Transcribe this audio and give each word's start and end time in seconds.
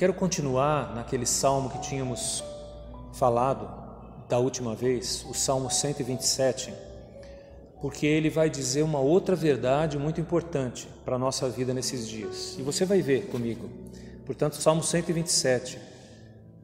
quero 0.00 0.14
continuar 0.14 0.94
naquele 0.94 1.26
salmo 1.26 1.68
que 1.68 1.78
tínhamos 1.82 2.42
falado 3.12 3.68
da 4.30 4.38
última 4.38 4.74
vez, 4.74 5.26
o 5.28 5.34
Salmo 5.34 5.70
127, 5.70 6.72
porque 7.82 8.06
ele 8.06 8.30
vai 8.30 8.48
dizer 8.48 8.80
uma 8.80 8.98
outra 8.98 9.36
verdade 9.36 9.98
muito 9.98 10.18
importante 10.18 10.88
para 11.04 11.16
a 11.16 11.18
nossa 11.18 11.50
vida 11.50 11.74
nesses 11.74 12.08
dias. 12.08 12.56
E 12.58 12.62
você 12.62 12.86
vai 12.86 13.02
ver 13.02 13.26
comigo. 13.26 13.68
Portanto, 14.24 14.56
Salmo 14.56 14.82
127, 14.82 15.78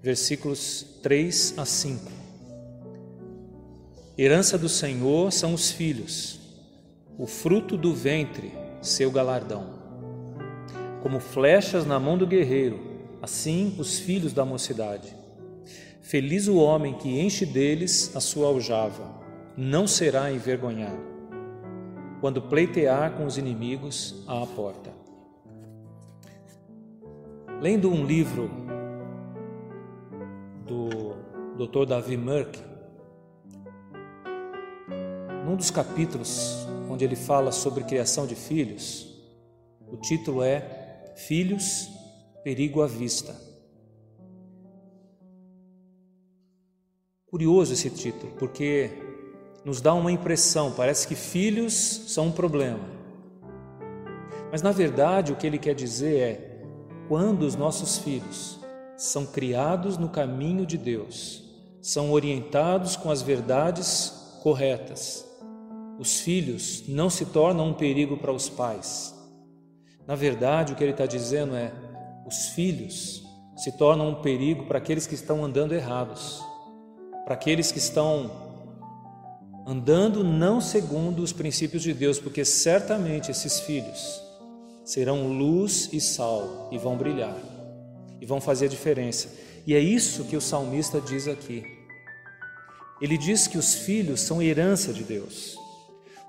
versículos 0.03 0.87
3 1.03 1.59
a 1.59 1.67
5. 1.67 2.11
Herança 4.17 4.57
do 4.57 4.71
Senhor 4.71 5.31
são 5.31 5.53
os 5.53 5.71
filhos, 5.71 6.41
o 7.19 7.27
fruto 7.27 7.77
do 7.77 7.93
ventre, 7.93 8.51
seu 8.81 9.11
galardão. 9.11 9.75
Como 11.03 11.21
flechas 11.21 11.85
na 11.85 12.01
mão 12.01 12.17
do 12.17 12.27
guerreiro, 12.27 12.96
assim 13.27 13.75
os 13.77 13.99
filhos 13.99 14.33
da 14.33 14.45
mocidade. 14.45 15.13
Feliz 16.01 16.47
o 16.47 16.57
homem 16.59 16.95
que 16.95 17.21
enche 17.21 17.45
deles 17.45 18.15
a 18.15 18.21
sua 18.21 18.47
aljava, 18.47 19.21
não 19.57 19.85
será 19.85 20.31
envergonhado. 20.31 21.05
Quando 22.21 22.41
pleitear 22.41 23.17
com 23.17 23.27
os 23.27 23.37
inimigos 23.37 24.23
à 24.29 24.47
porta. 24.47 24.95
Lendo 27.61 27.91
um 27.91 28.07
livro 28.07 28.49
do 30.65 31.67
Dr. 31.67 31.85
Davi 31.85 32.17
Merck, 32.17 32.61
num 35.45 35.57
dos 35.57 35.71
capítulos 35.73 36.65
onde 36.89 37.05
ele 37.05 37.17
fala 37.17 37.51
sobre 37.51 37.83
criação 37.83 38.25
de 38.25 38.37
filhos, 38.37 39.21
o 39.89 39.97
título 39.97 40.45
é 40.45 41.13
Filhos, 41.17 41.96
Perigo 42.47 42.81
à 42.81 42.87
Vista. 42.87 43.35
Curioso 47.29 47.73
esse 47.73 47.91
título, 47.91 48.35
porque 48.39 48.89
nos 49.65 49.81
dá 49.81 49.93
uma 49.93 50.13
impressão, 50.13 50.71
parece 50.71 51.09
que 51.09 51.17
filhos 51.17 51.75
são 51.75 52.29
um 52.29 52.31
problema. 52.31 52.85
Mas 54.53 54.63
na 54.63 54.71
verdade 54.71 55.33
o 55.33 55.37
que 55.37 55.45
ele 55.45 55.59
quer 55.59 55.75
dizer 55.75 56.21
é: 56.21 56.63
quando 57.09 57.43
os 57.43 57.57
nossos 57.57 57.99
filhos 57.99 58.61
são 58.97 59.27
criados 59.27 59.99
no 59.99 60.09
caminho 60.09 60.65
de 60.65 60.79
Deus, 60.79 61.43
são 61.83 62.13
orientados 62.13 62.95
com 62.95 63.11
as 63.11 63.23
verdades 63.23 64.39
corretas, 64.41 65.27
os 65.99 66.21
filhos 66.21 66.87
não 66.87 67.11
se 67.11 67.27
tornam 67.27 67.71
um 67.71 67.75
perigo 67.75 68.17
para 68.17 68.31
os 68.31 68.49
pais. 68.49 69.13
Na 70.07 70.15
verdade, 70.15 70.73
o 70.73 70.77
que 70.77 70.85
ele 70.85 70.93
está 70.93 71.07
dizendo 71.07 71.57
é: 71.57 71.73
os 72.27 72.49
filhos 72.49 73.25
se 73.57 73.73
tornam 73.73 74.11
um 74.11 74.23
perigo 74.23 74.67
para 74.67 74.79
aqueles 74.79 75.07
que 75.07 75.15
estão 75.15 75.45
andando 75.45 75.75
errados 75.75 76.43
para 77.27 77.35
aqueles 77.35 77.73
que 77.73 77.79
estão 77.79 78.31
andando 79.67 80.23
não 80.23 80.61
segundo 80.61 81.25
os 81.25 81.33
princípios 81.33 81.83
de 81.83 81.93
Deus, 81.93 82.21
porque 82.21 82.45
certamente 82.45 83.33
esses 83.33 83.59
filhos 83.59 84.23
serão 84.85 85.27
luz 85.27 85.91
e 85.93 86.01
sal 86.01 86.69
e 86.71 86.79
vão 86.79 86.97
brilhar 86.97 87.37
e 88.21 88.25
vão 88.25 88.41
fazer 88.41 88.67
a 88.67 88.69
diferença. 88.69 89.29
E 89.67 89.75
é 89.75 89.81
isso 89.81 90.23
que 90.27 90.37
o 90.37 90.41
salmista 90.41 91.01
diz 91.01 91.27
aqui. 91.27 91.65
Ele 93.01 93.19
diz 93.19 93.49
que 93.49 93.59
os 93.59 93.75
filhos 93.75 94.21
são 94.21 94.41
herança 94.41 94.93
de 94.93 95.03
Deus. 95.03 95.57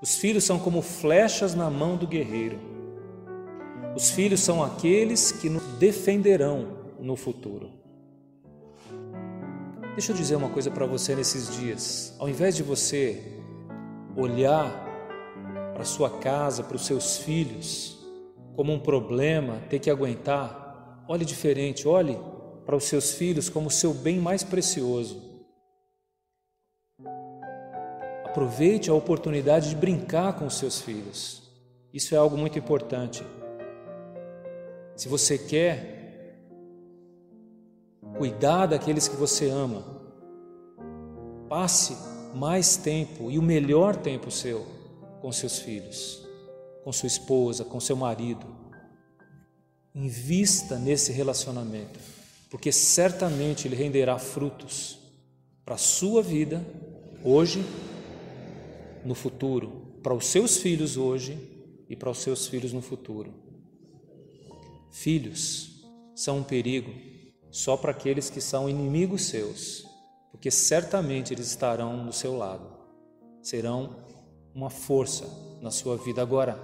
Os 0.02 0.16
filhos 0.16 0.42
são 0.42 0.58
como 0.58 0.82
flechas 0.82 1.54
na 1.54 1.70
mão 1.70 1.96
do 1.96 2.08
guerreiro. 2.08 2.58
Os 3.98 4.12
filhos 4.12 4.38
são 4.38 4.62
aqueles 4.62 5.32
que 5.32 5.48
nos 5.48 5.64
defenderão 5.76 6.68
no 7.00 7.16
futuro. 7.16 7.68
Deixa 9.94 10.12
eu 10.12 10.16
dizer 10.16 10.36
uma 10.36 10.50
coisa 10.50 10.70
para 10.70 10.86
você 10.86 11.16
nesses 11.16 11.52
dias. 11.56 12.14
Ao 12.16 12.28
invés 12.28 12.54
de 12.54 12.62
você 12.62 13.20
olhar 14.16 14.70
para 15.74 15.84
sua 15.84 16.08
casa, 16.08 16.62
para 16.62 16.76
os 16.76 16.86
seus 16.86 17.16
filhos, 17.16 17.98
como 18.54 18.72
um 18.72 18.78
problema, 18.78 19.60
ter 19.68 19.80
que 19.80 19.90
aguentar, 19.90 21.04
olhe 21.08 21.24
diferente, 21.24 21.88
olhe 21.88 22.16
para 22.64 22.76
os 22.76 22.84
seus 22.84 23.14
filhos 23.14 23.48
como 23.48 23.66
o 23.66 23.72
seu 23.72 23.92
bem 23.92 24.20
mais 24.20 24.44
precioso. 24.44 25.20
Aproveite 28.24 28.90
a 28.90 28.94
oportunidade 28.94 29.70
de 29.70 29.74
brincar 29.74 30.34
com 30.34 30.46
os 30.46 30.56
seus 30.56 30.80
filhos. 30.80 31.42
Isso 31.92 32.14
é 32.14 32.18
algo 32.18 32.38
muito 32.38 32.56
importante. 32.56 33.24
Se 34.98 35.08
você 35.08 35.38
quer 35.38 35.98
cuidar 38.18 38.66
daqueles 38.66 39.06
que 39.06 39.14
você 39.14 39.48
ama. 39.48 39.84
Passe 41.48 41.96
mais 42.34 42.76
tempo 42.76 43.30
e 43.30 43.38
o 43.38 43.42
melhor 43.42 43.94
tempo 43.94 44.30
seu 44.30 44.66
com 45.22 45.30
seus 45.32 45.60
filhos, 45.60 46.20
com 46.84 46.92
sua 46.92 47.06
esposa, 47.06 47.64
com 47.64 47.78
seu 47.78 47.96
marido. 47.96 48.44
Invista 49.94 50.76
nesse 50.78 51.12
relacionamento, 51.12 51.98
porque 52.50 52.70
certamente 52.72 53.66
ele 53.66 53.76
renderá 53.76 54.18
frutos 54.18 54.98
para 55.64 55.76
a 55.76 55.78
sua 55.78 56.22
vida 56.22 56.64
hoje, 57.24 57.64
no 59.04 59.14
futuro, 59.14 59.98
para 60.02 60.14
os 60.14 60.26
seus 60.26 60.58
filhos 60.58 60.96
hoje 60.96 61.38
e 61.88 61.94
para 61.96 62.10
os 62.10 62.18
seus 62.18 62.48
filhos 62.48 62.72
no 62.72 62.82
futuro. 62.82 63.47
Filhos 64.90 65.84
são 66.14 66.38
um 66.38 66.42
perigo 66.42 66.92
só 67.50 67.76
para 67.76 67.90
aqueles 67.90 68.30
que 68.30 68.40
são 68.40 68.68
inimigos 68.68 69.26
seus, 69.26 69.86
porque 70.30 70.50
certamente 70.50 71.32
eles 71.32 71.48
estarão 71.48 72.04
do 72.04 72.12
seu 72.12 72.36
lado, 72.36 72.68
serão 73.42 74.04
uma 74.54 74.70
força 74.70 75.26
na 75.60 75.70
sua 75.70 75.96
vida. 75.96 76.20
Agora, 76.22 76.60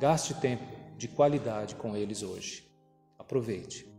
gaste 0.00 0.34
tempo 0.34 0.64
de 0.96 1.08
qualidade 1.08 1.74
com 1.74 1.96
eles 1.96 2.22
hoje. 2.22 2.68
Aproveite. 3.18 3.97